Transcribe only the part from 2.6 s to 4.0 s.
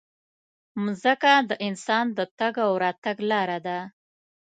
او راتګ لاره ده.